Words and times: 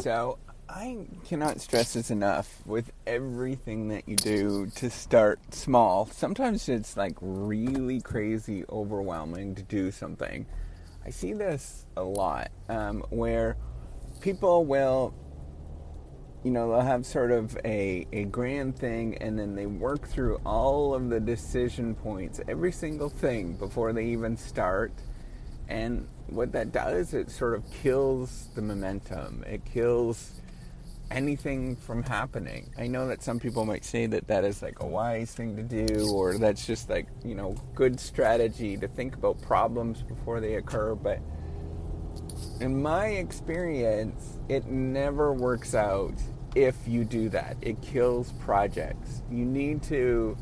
So 0.00 0.38
I 0.68 1.06
cannot 1.24 1.60
stress 1.60 1.94
this 1.94 2.12
enough 2.12 2.64
with 2.64 2.92
everything 3.04 3.88
that 3.88 4.08
you 4.08 4.14
do 4.14 4.70
to 4.76 4.90
start 4.90 5.40
small. 5.52 6.06
Sometimes 6.06 6.68
it's 6.68 6.96
like 6.96 7.16
really 7.20 8.00
crazy, 8.00 8.64
overwhelming 8.70 9.56
to 9.56 9.64
do 9.64 9.90
something. 9.90 10.46
I 11.04 11.10
see 11.10 11.32
this 11.32 11.84
a 11.96 12.04
lot 12.04 12.52
um, 12.68 13.02
where 13.10 13.56
people 14.20 14.64
will, 14.64 15.14
you 16.44 16.52
know, 16.52 16.70
they'll 16.70 16.80
have 16.82 17.04
sort 17.04 17.32
of 17.32 17.58
a, 17.64 18.06
a 18.12 18.22
grand 18.26 18.78
thing 18.78 19.18
and 19.18 19.36
then 19.36 19.56
they 19.56 19.66
work 19.66 20.06
through 20.06 20.40
all 20.46 20.94
of 20.94 21.10
the 21.10 21.18
decision 21.18 21.96
points, 21.96 22.40
every 22.46 22.70
single 22.70 23.08
thing 23.08 23.54
before 23.54 23.92
they 23.92 24.04
even 24.04 24.36
start. 24.36 24.92
And 25.68 26.08
what 26.28 26.52
that 26.52 26.72
does, 26.72 27.14
it 27.14 27.30
sort 27.30 27.54
of 27.54 27.62
kills 27.82 28.48
the 28.54 28.62
momentum. 28.62 29.44
It 29.46 29.64
kills 29.64 30.32
anything 31.10 31.76
from 31.76 32.02
happening. 32.02 32.70
I 32.78 32.86
know 32.86 33.08
that 33.08 33.22
some 33.22 33.38
people 33.38 33.64
might 33.64 33.84
say 33.84 34.06
that 34.06 34.26
that 34.28 34.44
is 34.44 34.62
like 34.62 34.80
a 34.82 34.86
wise 34.86 35.34
thing 35.34 35.56
to 35.56 35.62
do, 35.62 36.10
or 36.12 36.38
that's 36.38 36.66
just 36.66 36.90
like, 36.90 37.06
you 37.24 37.34
know, 37.34 37.54
good 37.74 37.98
strategy 37.98 38.76
to 38.76 38.88
think 38.88 39.14
about 39.14 39.40
problems 39.40 40.02
before 40.02 40.40
they 40.40 40.54
occur, 40.54 40.94
but 40.94 41.20
in 42.60 42.80
my 42.82 43.06
experience, 43.06 44.38
it 44.48 44.66
never 44.66 45.32
works 45.32 45.74
out 45.74 46.14
if 46.54 46.76
you 46.86 47.04
do 47.04 47.28
that. 47.30 47.56
It 47.60 47.80
kills 47.82 48.32
projects. 48.32 49.22
You 49.30 49.44
need 49.44 49.82
to 49.84 50.36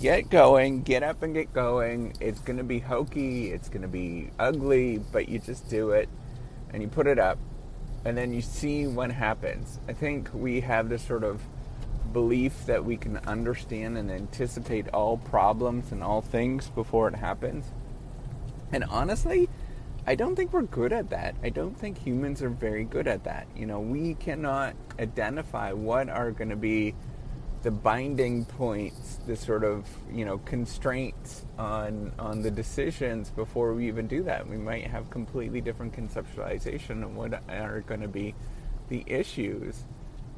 get 0.00 0.30
going, 0.30 0.82
get 0.82 1.02
up 1.02 1.22
and 1.22 1.34
get 1.34 1.52
going. 1.52 2.14
It's 2.20 2.40
going 2.40 2.58
to 2.58 2.64
be 2.64 2.78
hokey, 2.78 3.50
it's 3.50 3.68
going 3.68 3.82
to 3.82 3.88
be 3.88 4.30
ugly, 4.38 4.98
but 5.12 5.28
you 5.28 5.38
just 5.38 5.68
do 5.68 5.90
it 5.90 6.08
and 6.72 6.82
you 6.82 6.88
put 6.88 7.06
it 7.06 7.18
up 7.18 7.38
and 8.04 8.16
then 8.16 8.32
you 8.32 8.40
see 8.40 8.86
what 8.86 9.10
happens. 9.10 9.80
I 9.88 9.92
think 9.92 10.30
we 10.32 10.60
have 10.60 10.88
this 10.88 11.04
sort 11.04 11.24
of 11.24 11.42
belief 12.12 12.66
that 12.66 12.84
we 12.84 12.96
can 12.96 13.16
understand 13.26 13.98
and 13.98 14.10
anticipate 14.10 14.88
all 14.88 15.16
problems 15.16 15.90
and 15.90 16.02
all 16.02 16.22
things 16.22 16.68
before 16.70 17.08
it 17.08 17.16
happens. 17.16 17.66
And 18.72 18.84
honestly, 18.84 19.48
I 20.08 20.14
don't 20.14 20.36
think 20.36 20.52
we're 20.52 20.62
good 20.62 20.92
at 20.92 21.10
that. 21.10 21.34
I 21.42 21.48
don't 21.48 21.76
think 21.76 21.98
humans 21.98 22.40
are 22.40 22.48
very 22.48 22.84
good 22.84 23.08
at 23.08 23.24
that. 23.24 23.48
You 23.56 23.66
know, 23.66 23.80
we 23.80 24.14
cannot 24.14 24.76
identify 25.00 25.72
what 25.72 26.08
are 26.08 26.30
going 26.30 26.50
to 26.50 26.56
be 26.56 26.94
the 27.64 27.72
binding 27.72 28.44
points, 28.44 29.18
the 29.26 29.34
sort 29.34 29.64
of 29.64 29.88
you 30.12 30.24
know 30.24 30.38
constraints 30.38 31.44
on 31.58 32.12
on 32.20 32.42
the 32.42 32.50
decisions 32.52 33.30
before 33.30 33.74
we 33.74 33.88
even 33.88 34.06
do 34.06 34.22
that. 34.22 34.48
We 34.48 34.56
might 34.56 34.86
have 34.86 35.10
completely 35.10 35.60
different 35.60 35.92
conceptualization 35.92 37.02
of 37.02 37.16
what 37.16 37.42
are 37.48 37.80
going 37.80 38.02
to 38.02 38.08
be 38.08 38.36
the 38.88 39.02
issues, 39.08 39.84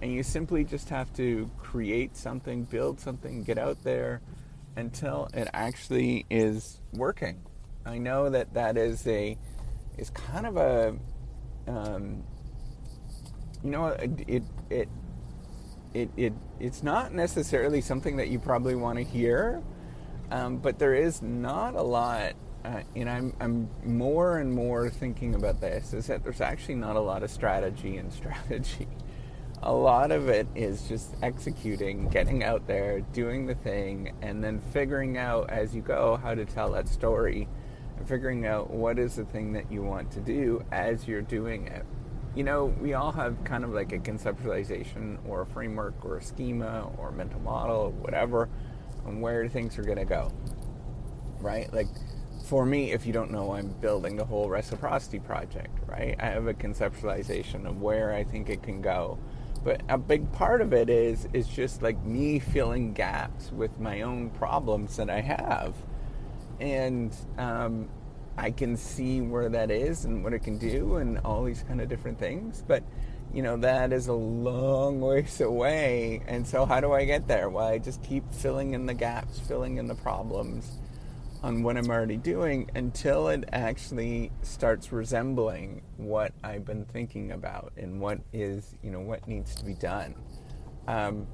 and 0.00 0.10
you 0.10 0.22
simply 0.22 0.64
just 0.64 0.88
have 0.88 1.12
to 1.16 1.50
create 1.58 2.16
something, 2.16 2.64
build 2.64 3.00
something, 3.00 3.42
get 3.42 3.58
out 3.58 3.84
there 3.84 4.22
until 4.76 5.28
it 5.34 5.48
actually 5.52 6.24
is 6.30 6.80
working. 6.94 7.42
I 7.84 7.98
know 7.98 8.30
that 8.30 8.54
that 8.54 8.78
is 8.78 9.06
a 9.06 9.36
is 9.98 10.10
kind 10.10 10.46
of 10.46 10.56
a 10.56 10.96
um, 11.66 12.22
you 13.62 13.70
know 13.70 13.88
it 13.88 14.44
it 14.70 14.88
it, 15.94 16.10
it 16.16 16.32
it's 16.60 16.82
not 16.82 17.12
necessarily 17.12 17.80
something 17.80 18.16
that 18.16 18.28
you 18.28 18.38
probably 18.38 18.74
want 18.74 18.98
to 18.98 19.04
hear, 19.04 19.62
um, 20.30 20.58
but 20.58 20.78
there 20.78 20.94
is 20.94 21.22
not 21.22 21.74
a 21.74 21.82
lot. 21.82 22.34
Uh, 22.64 22.82
and 22.96 23.08
I'm 23.08 23.32
I'm 23.40 23.68
more 23.84 24.38
and 24.38 24.52
more 24.52 24.90
thinking 24.90 25.34
about 25.34 25.60
this 25.60 25.92
is 25.94 26.08
that 26.08 26.24
there's 26.24 26.40
actually 26.40 26.74
not 26.74 26.96
a 26.96 27.00
lot 27.00 27.22
of 27.22 27.30
strategy 27.30 27.96
and 27.96 28.12
strategy. 28.12 28.88
A 29.62 29.72
lot 29.72 30.12
of 30.12 30.28
it 30.28 30.46
is 30.54 30.86
just 30.86 31.16
executing, 31.20 32.08
getting 32.10 32.44
out 32.44 32.68
there, 32.68 33.00
doing 33.00 33.46
the 33.46 33.56
thing, 33.56 34.14
and 34.22 34.42
then 34.42 34.60
figuring 34.72 35.18
out 35.18 35.50
as 35.50 35.74
you 35.74 35.82
go 35.82 36.16
how 36.22 36.34
to 36.34 36.44
tell 36.44 36.70
that 36.72 36.86
story, 36.88 37.48
figuring 38.06 38.46
out 38.46 38.70
what 38.70 38.98
is 38.98 39.16
the 39.16 39.24
thing 39.24 39.52
that 39.52 39.70
you 39.70 39.82
want 39.82 40.10
to 40.10 40.20
do 40.20 40.64
as 40.72 41.06
you're 41.06 41.22
doing 41.22 41.66
it 41.66 41.84
you 42.38 42.44
know, 42.44 42.66
we 42.80 42.94
all 42.94 43.10
have 43.10 43.42
kind 43.42 43.64
of 43.64 43.70
like 43.70 43.92
a 43.92 43.98
conceptualization 43.98 45.18
or 45.26 45.40
a 45.40 45.46
framework 45.46 46.04
or 46.04 46.18
a 46.18 46.22
schema 46.22 46.88
or 46.96 47.08
a 47.08 47.12
mental 47.12 47.40
model 47.40 47.76
or 47.76 47.90
whatever 47.90 48.48
on 49.04 49.20
where 49.20 49.48
things 49.48 49.76
are 49.76 49.82
going 49.82 49.98
to 49.98 50.04
go. 50.04 50.30
Right? 51.40 51.72
Like 51.72 51.88
for 52.44 52.64
me, 52.64 52.92
if 52.92 53.06
you 53.06 53.12
don't 53.12 53.32
know, 53.32 53.54
I'm 53.54 53.68
building 53.80 54.14
the 54.14 54.24
whole 54.24 54.48
reciprocity 54.48 55.18
project, 55.18 55.76
right? 55.88 56.14
I 56.20 56.26
have 56.26 56.46
a 56.46 56.54
conceptualization 56.54 57.66
of 57.66 57.80
where 57.80 58.12
I 58.12 58.22
think 58.22 58.48
it 58.48 58.62
can 58.62 58.82
go. 58.82 59.18
But 59.64 59.82
a 59.88 59.98
big 59.98 60.30
part 60.30 60.60
of 60.60 60.72
it 60.72 60.88
is 60.88 61.26
is 61.32 61.48
just 61.48 61.82
like 61.82 62.00
me 62.04 62.38
filling 62.38 62.92
gaps 62.92 63.50
with 63.50 63.80
my 63.80 64.02
own 64.02 64.30
problems 64.30 64.96
that 64.96 65.10
I 65.10 65.22
have. 65.22 65.74
And 66.60 67.14
um, 67.36 67.88
I 68.36 68.50
can 68.50 68.76
see 68.76 69.20
where 69.20 69.48
that 69.48 69.70
is 69.70 70.04
and 70.04 70.22
what 70.22 70.32
it 70.32 70.40
can 70.40 70.58
do 70.58 70.96
and 70.96 71.18
all 71.24 71.44
these 71.44 71.62
kind 71.62 71.80
of 71.80 71.88
different 71.88 72.18
things. 72.18 72.62
But 72.66 72.82
you 73.32 73.42
know 73.42 73.58
that 73.58 73.92
is 73.92 74.06
a 74.06 74.12
long 74.12 75.00
ways 75.00 75.40
away. 75.40 76.22
And 76.26 76.46
so 76.46 76.64
how 76.64 76.80
do 76.80 76.92
I 76.92 77.04
get 77.04 77.28
there? 77.28 77.48
Well, 77.48 77.66
I 77.66 77.78
just 77.78 78.02
keep 78.02 78.32
filling 78.32 78.74
in 78.74 78.86
the 78.86 78.94
gaps, 78.94 79.38
filling 79.40 79.76
in 79.76 79.86
the 79.86 79.94
problems 79.94 80.78
on 81.42 81.62
what 81.62 81.76
I'm 81.76 81.88
already 81.88 82.16
doing 82.16 82.70
until 82.74 83.28
it 83.28 83.44
actually 83.52 84.32
starts 84.42 84.92
resembling 84.92 85.82
what 85.96 86.32
I've 86.42 86.64
been 86.64 86.84
thinking 86.84 87.32
about 87.32 87.72
and 87.76 88.00
what 88.00 88.18
is, 88.32 88.74
you 88.82 88.90
know, 88.90 89.00
what 89.00 89.26
needs 89.28 89.54
to 89.56 89.64
be 89.64 89.74
done. 89.74 90.16
Um, 90.88 91.28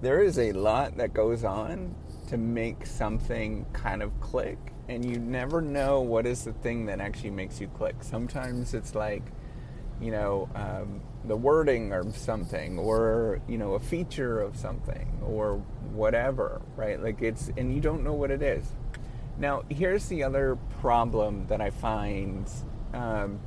there 0.00 0.22
is 0.22 0.38
a 0.38 0.52
lot 0.52 0.96
that 0.98 1.12
goes 1.12 1.42
on 1.42 1.96
to 2.28 2.36
make 2.36 2.86
something 2.86 3.66
kind 3.72 4.02
of 4.02 4.18
click 4.20 4.58
and 4.88 5.04
you 5.04 5.18
never 5.18 5.60
know 5.60 6.00
what 6.00 6.26
is 6.26 6.44
the 6.44 6.52
thing 6.52 6.86
that 6.86 7.00
actually 7.00 7.30
makes 7.30 7.60
you 7.60 7.68
click. 7.68 7.96
Sometimes 8.00 8.72
it's 8.72 8.94
like, 8.94 9.22
you 10.00 10.10
know, 10.10 10.48
um, 10.54 11.02
the 11.24 11.36
wording 11.36 11.92
of 11.92 12.16
something, 12.16 12.78
or 12.78 13.40
you 13.46 13.58
know, 13.58 13.74
a 13.74 13.80
feature 13.80 14.40
of 14.40 14.56
something, 14.56 15.20
or 15.22 15.56
whatever, 15.92 16.62
right? 16.76 17.02
Like 17.02 17.20
it's, 17.20 17.50
and 17.56 17.74
you 17.74 17.80
don't 17.80 18.02
know 18.02 18.14
what 18.14 18.30
it 18.30 18.42
is. 18.42 18.64
Now, 19.36 19.62
here's 19.68 20.06
the 20.06 20.24
other 20.24 20.56
problem 20.80 21.46
that 21.48 21.60
I 21.60 21.70
find 21.70 22.48
um, 22.94 23.40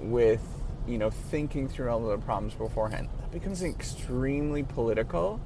with 0.00 0.42
you 0.88 0.98
know 0.98 1.10
thinking 1.10 1.68
through 1.68 1.90
all 1.90 2.10
of 2.10 2.18
the 2.18 2.24
problems 2.24 2.54
beforehand. 2.54 3.08
It 3.24 3.30
becomes 3.30 3.62
extremely 3.62 4.64
political 4.64 5.40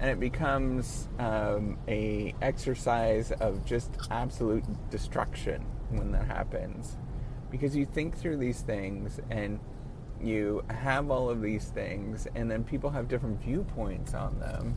and 0.00 0.08
it 0.10 0.18
becomes 0.18 1.08
um, 1.18 1.76
a 1.86 2.34
exercise 2.40 3.32
of 3.32 3.64
just 3.66 3.90
absolute 4.10 4.64
destruction 4.90 5.62
when 5.90 6.10
that 6.12 6.24
happens. 6.24 6.96
Because 7.50 7.76
you 7.76 7.84
think 7.84 8.16
through 8.16 8.38
these 8.38 8.62
things 8.62 9.20
and 9.30 9.60
you 10.22 10.64
have 10.70 11.10
all 11.10 11.28
of 11.28 11.42
these 11.42 11.66
things 11.66 12.26
and 12.34 12.50
then 12.50 12.64
people 12.64 12.88
have 12.90 13.08
different 13.08 13.40
viewpoints 13.42 14.14
on 14.14 14.38
them 14.38 14.74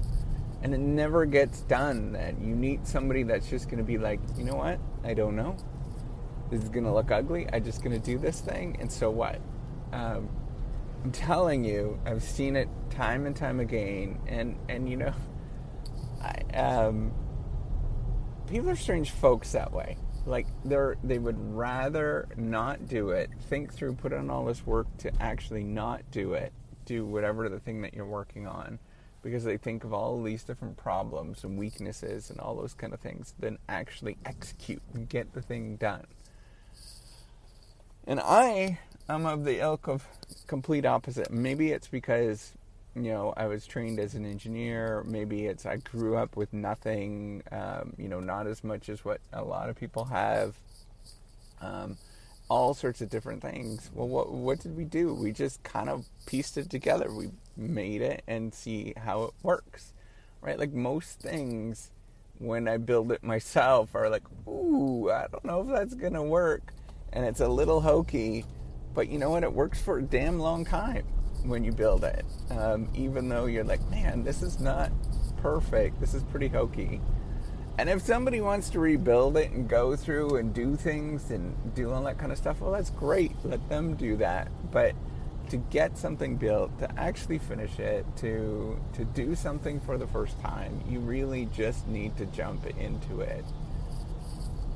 and 0.61 0.73
it 0.73 0.79
never 0.79 1.25
gets 1.25 1.61
done 1.61 2.11
then. 2.11 2.37
You 2.43 2.55
need 2.55 2.85
somebody 2.85 3.23
that's 3.23 3.49
just 3.49 3.67
going 3.67 3.77
to 3.77 3.83
be 3.83 3.97
like 3.97 4.19
you 4.37 4.43
know 4.43 4.55
what? 4.55 4.79
I 5.05 5.13
don't 5.13 5.37
know. 5.37 5.55
This 6.51 6.61
is 6.63 6.69
going 6.69 6.83
to 6.85 6.93
look 6.93 7.11
ugly. 7.11 7.47
I'm 7.51 7.63
just 7.63 7.81
going 7.81 7.99
to 7.99 8.05
do 8.05 8.17
this 8.17 8.41
thing 8.41 8.75
and 8.81 8.91
so 8.91 9.09
what? 9.09 9.39
Um, 9.93 10.29
I'm 11.03 11.11
telling 11.11 11.65
you, 11.65 11.99
I've 12.05 12.23
seen 12.23 12.55
it 12.55 12.69
time 12.89 13.25
and 13.25 13.35
time 13.35 13.59
again, 13.59 14.19
and 14.25 14.57
and 14.69 14.87
you 14.89 14.95
know, 14.95 15.13
I, 16.21 16.57
um, 16.57 17.11
people 18.47 18.69
are 18.69 18.75
strange 18.75 19.11
folks 19.11 19.51
that 19.51 19.73
way. 19.73 19.97
Like 20.25 20.47
they're 20.63 20.95
they 21.03 21.17
would 21.17 21.35
rather 21.53 22.29
not 22.37 22.87
do 22.87 23.09
it, 23.09 23.29
think 23.49 23.73
through, 23.73 23.95
put 23.95 24.13
in 24.13 24.29
all 24.29 24.45
this 24.45 24.65
work 24.65 24.87
to 24.99 25.11
actually 25.21 25.65
not 25.65 26.09
do 26.09 26.33
it, 26.33 26.53
do 26.85 27.05
whatever 27.05 27.49
the 27.49 27.59
thing 27.59 27.81
that 27.81 27.93
you're 27.93 28.05
working 28.05 28.47
on, 28.47 28.79
because 29.21 29.43
they 29.43 29.57
think 29.57 29.83
of 29.83 29.93
all 29.93 30.23
these 30.23 30.43
different 30.43 30.77
problems 30.77 31.43
and 31.43 31.57
weaknesses 31.57 32.29
and 32.29 32.39
all 32.39 32.55
those 32.55 32.73
kind 32.73 32.93
of 32.93 33.01
things, 33.01 33.35
than 33.39 33.57
actually 33.67 34.15
execute 34.25 34.81
and 34.93 35.09
get 35.09 35.33
the 35.33 35.41
thing 35.41 35.75
done. 35.75 36.05
And 38.05 38.19
I 38.19 38.79
am 39.07 39.25
of 39.25 39.45
the 39.45 39.59
ilk 39.59 39.87
of 39.87 40.05
complete 40.47 40.85
opposite. 40.85 41.31
Maybe 41.31 41.71
it's 41.71 41.87
because 41.87 42.51
you 42.95 43.03
know 43.03 43.33
I 43.37 43.47
was 43.47 43.65
trained 43.65 43.99
as 43.99 44.13
an 44.13 44.25
engineer. 44.25 45.03
Maybe 45.07 45.45
it's 45.45 45.65
I 45.65 45.77
grew 45.77 46.17
up 46.17 46.35
with 46.35 46.51
nothing. 46.51 47.43
Um, 47.51 47.93
you 47.97 48.09
know, 48.09 48.19
not 48.19 48.47
as 48.47 48.63
much 48.63 48.89
as 48.89 49.05
what 49.05 49.21
a 49.31 49.43
lot 49.43 49.69
of 49.69 49.77
people 49.77 50.05
have. 50.05 50.55
Um, 51.61 51.97
all 52.49 52.73
sorts 52.73 53.01
of 53.01 53.09
different 53.09 53.41
things. 53.41 53.89
Well, 53.93 54.07
what 54.07 54.31
what 54.31 54.59
did 54.59 54.75
we 54.75 54.83
do? 54.83 55.13
We 55.13 55.31
just 55.31 55.63
kind 55.63 55.89
of 55.89 56.05
pieced 56.25 56.57
it 56.57 56.69
together. 56.69 57.11
We 57.11 57.31
made 57.55 58.01
it 58.01 58.23
and 58.27 58.53
see 58.53 58.93
how 58.97 59.23
it 59.23 59.31
works, 59.41 59.93
right? 60.41 60.59
Like 60.59 60.73
most 60.73 61.19
things, 61.19 61.89
when 62.37 62.67
I 62.67 62.77
build 62.77 63.11
it 63.13 63.23
myself, 63.23 63.95
are 63.95 64.09
like, 64.09 64.23
ooh, 64.47 65.09
I 65.09 65.27
don't 65.31 65.45
know 65.45 65.61
if 65.61 65.67
that's 65.67 65.93
gonna 65.93 66.23
work, 66.23 66.73
and 67.13 67.25
it's 67.25 67.39
a 67.39 67.47
little 67.47 67.81
hokey 67.81 68.45
but 68.93 69.09
you 69.09 69.17
know 69.17 69.31
what? 69.31 69.43
It 69.43 69.51
works 69.51 69.81
for 69.81 69.97
a 69.97 70.03
damn 70.03 70.39
long 70.39 70.65
time. 70.65 71.05
when 71.45 71.65
you 71.65 71.73
build 71.73 72.05
it, 72.05 72.23
um, 72.51 72.87
even 72.95 73.27
though 73.27 73.47
you're 73.47 73.65
like, 73.65 73.85
man, 73.89 74.23
this 74.23 74.41
is 74.41 74.61
not 74.61 74.89
perfect. 75.37 75.99
This 75.99 76.13
is 76.13 76.23
pretty 76.23 76.47
hokey. 76.47 77.01
And 77.77 77.89
if 77.89 78.01
somebody 78.01 78.39
wants 78.39 78.69
to 78.69 78.79
rebuild 78.79 79.35
it 79.35 79.51
and 79.51 79.67
go 79.67 79.93
through 79.97 80.37
and 80.37 80.53
do 80.53 80.77
things 80.77 81.31
and 81.31 81.75
do 81.75 81.91
all 81.91 82.01
that 82.03 82.17
kind 82.17 82.31
of 82.31 82.37
stuff, 82.37 82.61
well, 82.61 82.71
that's 82.71 82.91
great. 82.91 83.33
Let 83.43 83.67
them 83.67 83.95
do 83.95 84.15
that. 84.17 84.49
But 84.71 84.95
to 85.49 85.57
get 85.57 85.97
something 85.97 86.37
built, 86.37 86.79
to 86.79 86.89
actually 86.97 87.39
finish 87.39 87.77
it, 87.77 88.05
to 88.17 88.79
to 88.93 89.03
do 89.03 89.35
something 89.35 89.81
for 89.81 89.97
the 89.97 90.07
first 90.07 90.39
time, 90.39 90.81
you 90.87 90.99
really 90.99 91.47
just 91.47 91.85
need 91.89 92.15
to 92.17 92.25
jump 92.27 92.65
into 92.77 93.19
it. 93.19 93.43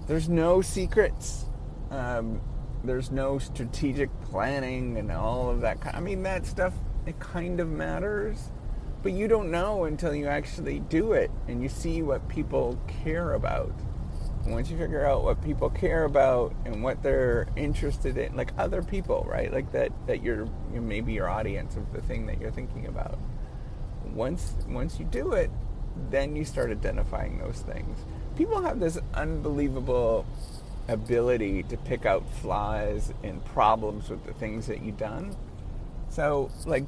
There's 0.08 0.28
no 0.28 0.62
secrets. 0.62 1.46
Um, 1.92 2.42
there's 2.84 3.12
no 3.12 3.40
strategic 3.40 4.10
planning 4.22 4.98
and 4.98 5.12
all 5.12 5.50
of 5.50 5.62
that. 5.62 5.78
I 5.94 6.00
mean, 6.00 6.24
that 6.24 6.46
stuff 6.46 6.74
it 7.06 7.20
kind 7.20 7.60
of 7.60 7.70
matters, 7.70 8.52
but 9.02 9.14
you 9.14 9.28
don't 9.28 9.50
know 9.50 9.86
until 9.86 10.14
you 10.14 10.28
actually 10.28 10.80
do 10.80 11.14
it 11.14 11.32
and 11.48 11.62
you 11.62 11.70
see 11.70 12.02
what 12.02 12.28
people 12.28 12.78
care 13.04 13.34
about. 13.34 13.74
Once 14.46 14.70
you 14.70 14.78
figure 14.78 15.06
out 15.06 15.24
what 15.24 15.42
people 15.44 15.70
care 15.70 16.06
about 16.06 16.54
and 16.66 16.82
what 16.82 17.04
they're 17.04 17.48
interested 17.56 18.18
in, 18.18 18.36
like 18.36 18.52
other 18.58 18.82
people, 18.82 19.26
right? 19.28 19.52
Like 19.52 19.72
that 19.74 19.92
that 20.08 20.24
you're 20.24 20.48
you 20.74 20.82
maybe 20.82 21.14
your 21.14 21.30
audience 21.30 21.76
of 21.76 21.92
the 21.92 22.02
thing 22.02 22.28
that 22.28 22.40
you're 22.40 22.52
thinking 22.52 22.86
about. 22.86 23.20
Once 24.14 24.56
once 24.68 25.00
you 25.00 25.06
do 25.06 25.34
it, 25.34 25.50
then 26.10 26.36
you 26.36 26.46
start 26.46 26.72
identifying 26.72 27.40
those 27.40 27.60
things. 27.60 27.98
People 28.38 28.62
have 28.62 28.80
this 28.80 28.98
unbelievable 29.14 30.26
ability 30.88 31.64
to 31.64 31.78
pick 31.78 32.06
out 32.06 32.24
flaws 32.36 33.14
and 33.24 33.44
problems 33.46 34.10
with 34.10 34.26
the 34.26 34.34
things 34.34 34.68
that 34.68 34.82
you've 34.82 34.98
done. 34.98 35.36
So, 36.10 36.50
like, 36.66 36.86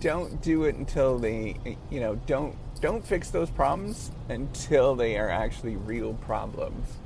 don't 0.00 0.40
do 0.42 0.64
it 0.64 0.76
until 0.76 1.18
they, 1.18 1.56
you 1.90 2.00
know, 2.00 2.14
don't 2.26 2.56
don't 2.80 3.06
fix 3.06 3.30
those 3.30 3.48
problems 3.48 4.10
until 4.28 4.94
they 4.94 5.16
are 5.16 5.30
actually 5.30 5.76
real 5.76 6.14
problems. 6.14 6.98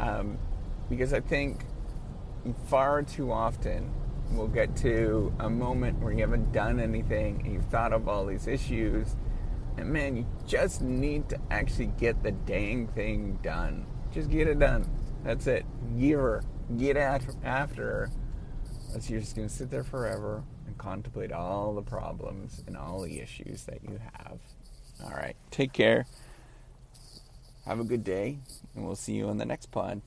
Um, 0.00 0.38
because 0.88 1.12
I 1.12 1.20
think 1.20 1.60
far 2.66 3.02
too 3.02 3.30
often 3.30 3.90
we'll 4.32 4.48
get 4.48 4.76
to 4.76 5.32
a 5.38 5.48
moment 5.48 6.00
where 6.00 6.12
you 6.12 6.20
haven't 6.20 6.52
done 6.52 6.80
anything 6.80 7.42
and 7.44 7.52
you've 7.52 7.66
thought 7.66 7.92
of 7.92 8.08
all 8.08 8.26
these 8.26 8.46
issues, 8.46 9.16
and 9.76 9.90
man, 9.90 10.16
you 10.16 10.26
just 10.46 10.82
need 10.82 11.28
to 11.28 11.38
actually 11.50 11.92
get 11.98 12.22
the 12.22 12.32
dang 12.32 12.88
thing 12.88 13.38
done. 13.42 13.86
Just 14.12 14.30
get 14.30 14.48
it 14.48 14.58
done. 14.58 14.84
That's 15.24 15.46
it. 15.46 15.64
Give 15.98 16.18
her. 16.20 16.44
Get 16.76 16.96
after, 16.96 17.32
after 17.44 17.82
her. 17.82 18.10
Else 18.94 19.10
you're 19.10 19.20
just 19.20 19.36
going 19.36 19.48
to 19.48 19.54
sit 19.54 19.70
there 19.70 19.84
forever 19.84 20.42
and 20.66 20.76
contemplate 20.78 21.32
all 21.32 21.74
the 21.74 21.82
problems 21.82 22.62
and 22.66 22.76
all 22.76 23.02
the 23.02 23.20
issues 23.20 23.64
that 23.64 23.82
you 23.82 23.98
have. 24.14 24.38
All 25.04 25.10
right. 25.10 25.36
Take 25.50 25.72
care. 25.72 26.06
Have 27.66 27.80
a 27.80 27.84
good 27.84 28.02
day, 28.02 28.38
and 28.74 28.86
we'll 28.86 28.96
see 28.96 29.12
you 29.12 29.28
on 29.28 29.36
the 29.36 29.44
next 29.44 29.70
pod. 29.70 30.00